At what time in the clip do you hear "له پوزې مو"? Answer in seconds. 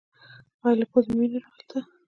0.79-1.19